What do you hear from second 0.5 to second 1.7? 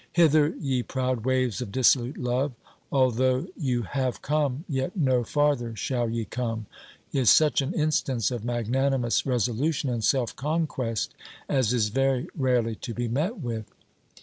ye proud waves